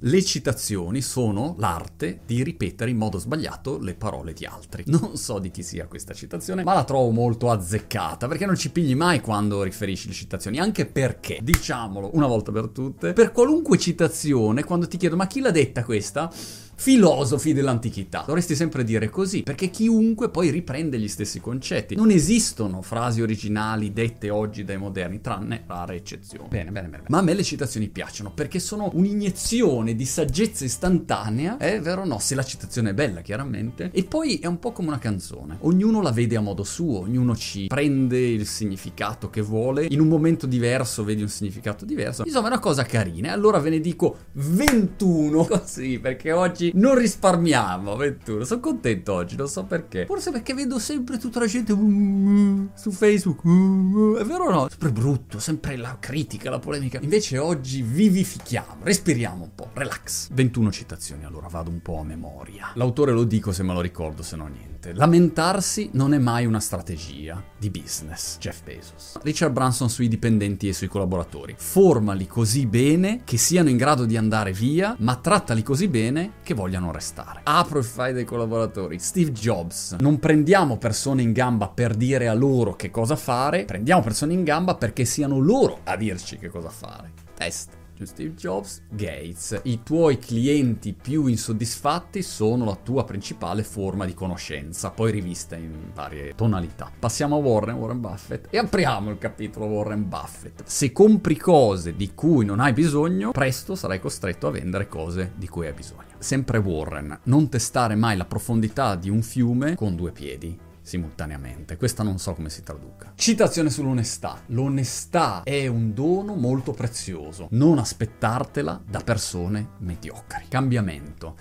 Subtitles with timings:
[0.00, 4.84] Le citazioni sono l'arte di ripetere in modo sbagliato le parole di altri.
[4.96, 8.70] Non so di chi sia questa citazione, ma la trovo molto azzeccata, perché non ci
[8.70, 13.78] pigli mai quando riferisci le citazioni, anche perché, diciamolo una volta per tutte, per qualunque
[13.78, 16.30] citazione, quando ti chiedo ma chi l'ha detta questa?
[16.76, 18.22] Filosofi dell'antichità.
[18.26, 21.96] Dovresti sempre dire così, perché chiunque poi riprende gli stessi concetti.
[21.96, 26.48] Non esistono frasi originali dette oggi dai moderni, tranne rare eccezioni.
[26.48, 27.04] Bene, bene, bene.
[27.08, 32.04] Ma a me le citazioni piacciono perché sono un'iniezione di saggezza istantanea, è vero o
[32.04, 32.18] no?
[32.18, 33.90] Se la citazione è bella, chiaramente.
[33.92, 35.56] E poi è un po' come una canzone.
[35.60, 39.86] Ognuno la vede a modo suo, ognuno ci prende il significato che vuole.
[39.88, 42.22] In un momento diverso vedi un significato diverso.
[42.24, 43.28] Insomma, è una cosa carina.
[43.28, 48.44] E allora ve ne dico 21 così, perché oggi oggi non risparmiamo, Ventura.
[48.44, 50.06] Sono contento oggi, non so perché.
[50.06, 53.44] Forse perché vedo sempre tutta la gente uh, su Facebook.
[53.44, 54.68] Uh, è vero o no?
[54.68, 56.98] Sempre brutto, sempre la critica, la polemica.
[57.00, 60.28] Invece oggi vivifichiamo, respiriamo un po', relax.
[60.32, 62.70] 21 citazioni, allora vado un po' a memoria.
[62.74, 64.74] L'autore lo dico se me lo ricordo, se no niente.
[64.92, 68.38] Lamentarsi non è mai una strategia di business.
[68.38, 69.18] Jeff Bezos.
[69.22, 71.54] Richard Branson sui dipendenti e sui collaboratori.
[71.58, 76.54] Formali così bene che siano in grado di andare via, ma trattali così bene che
[76.56, 77.42] vogliano restare.
[77.44, 78.98] Apro il file dei collaboratori.
[78.98, 79.96] Steve Jobs.
[80.00, 84.42] Non prendiamo persone in gamba per dire a loro che cosa fare, prendiamo persone in
[84.42, 87.12] gamba perché siano loro a dirci che cosa fare.
[87.36, 87.75] Test.
[88.04, 89.60] Steve Jobs, Gates.
[89.64, 95.90] I tuoi clienti più insoddisfatti sono la tua principale forma di conoscenza, poi rivista in
[95.94, 96.90] varie tonalità.
[96.98, 100.62] Passiamo a Warren, Warren Buffett, e apriamo il capitolo Warren Buffett.
[100.64, 105.48] Se compri cose di cui non hai bisogno, presto sarai costretto a vendere cose di
[105.48, 106.14] cui hai bisogno.
[106.18, 111.76] Sempre Warren, non testare mai la profondità di un fiume con due piedi simultaneamente.
[111.76, 113.12] Questa non so come si traduca.
[113.16, 114.42] Citazione sull'onestà.
[114.46, 117.48] L'onestà è un dono molto prezioso.
[117.50, 120.44] Non aspettartela da persone mediocri.
[120.48, 121.34] Cambiamento.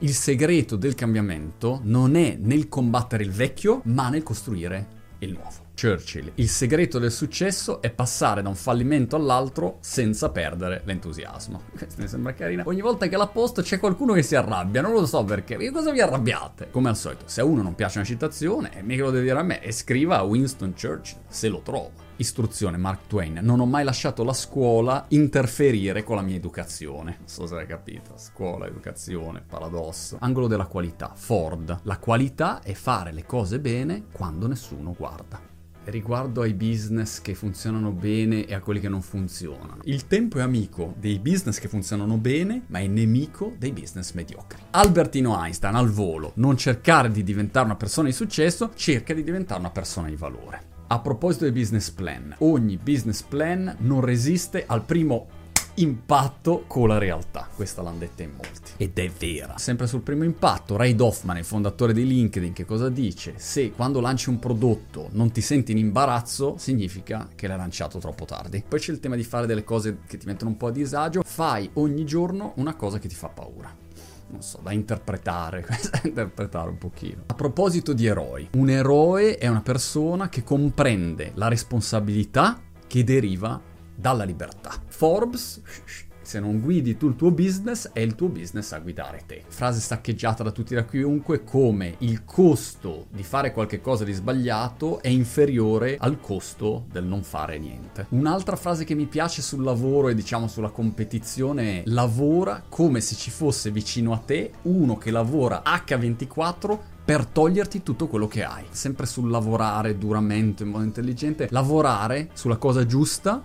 [0.00, 5.69] Il segreto del cambiamento non è nel combattere il vecchio, ma nel costruire il nuovo.
[5.80, 11.62] Churchill, il segreto del successo è passare da un fallimento all'altro senza perdere l'entusiasmo.
[11.74, 12.64] Questo mi sembra carina.
[12.66, 15.56] Ogni volta che la posto c'è qualcuno che si arrabbia, non lo so perché.
[15.56, 16.68] Che cosa vi arrabbiate?
[16.70, 19.42] Come al solito, se a uno non piace una citazione, mica lo deve dire a
[19.42, 22.08] me, e scriva a Winston Churchill, se lo trova.
[22.16, 23.38] Istruzione, Mark Twain.
[23.40, 27.16] Non ho mai lasciato la scuola interferire con la mia educazione.
[27.20, 28.12] Non so se hai capito.
[28.16, 30.18] Scuola, educazione, paradosso.
[30.20, 31.12] Angolo della qualità.
[31.14, 31.80] Ford.
[31.84, 35.49] La qualità è fare le cose bene quando nessuno guarda
[35.84, 39.78] riguardo ai business che funzionano bene e a quelli che non funzionano.
[39.84, 44.62] Il tempo è amico dei business che funzionano bene, ma è nemico dei business mediocri.
[44.70, 49.60] Albertino Einstein al volo, non cercare di diventare una persona di successo, cerca di diventare
[49.60, 50.68] una persona di valore.
[50.88, 55.28] A proposito del business plan, ogni business plan non resiste al primo
[55.74, 57.48] impatto con la realtà.
[57.54, 58.72] Questa l'hanno detta in molti.
[58.76, 59.58] Ed è vera.
[59.58, 63.34] Sempre sul primo impatto, Ray Doffman, il fondatore di LinkedIn, che cosa dice?
[63.36, 68.24] Se quando lanci un prodotto non ti senti in imbarazzo, significa che l'hai lanciato troppo
[68.24, 68.64] tardi.
[68.66, 71.22] Poi c'è il tema di fare delle cose che ti mettono un po' a disagio.
[71.24, 73.88] Fai ogni giorno una cosa che ti fa paura
[74.30, 77.24] non so, da interpretare, da interpretare un pochino.
[77.26, 83.60] A proposito di eroi, un eroe è una persona che comprende la responsabilità che deriva
[84.00, 84.72] dalla libertà.
[84.86, 85.60] Forbes
[86.30, 89.42] se non guidi tu il tuo business, è il tuo business a guidare te.
[89.48, 95.08] Frase saccheggiata da tutti da chiunque come il costo di fare qualcosa di sbagliato è
[95.08, 98.06] inferiore al costo del non fare niente.
[98.10, 103.16] Un'altra frase che mi piace sul lavoro e diciamo sulla competizione è lavora come se
[103.16, 108.66] ci fosse vicino a te uno che lavora H24 per toglierti tutto quello che hai.
[108.70, 113.42] Sempre sul lavorare duramente in modo intelligente, lavorare sulla cosa giusta.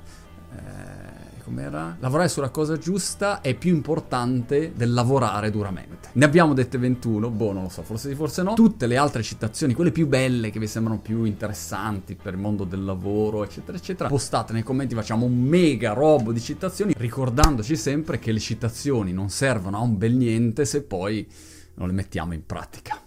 [1.46, 1.96] Com'era?
[2.00, 6.10] Lavorare sulla cosa giusta è più importante del lavorare duramente.
[6.14, 8.56] Ne abbiamo dette 21, boh, non lo so, forse sì, forse no.
[8.56, 12.64] Tutte le altre citazioni, quelle più belle, che vi sembrano più interessanti per il mondo
[12.64, 18.18] del lavoro, eccetera, eccetera, postate nei commenti, facciamo un mega robo di citazioni, ricordandoci sempre
[18.18, 21.28] che le citazioni non servono a un bel niente se poi
[21.76, 23.05] non le mettiamo in pratica.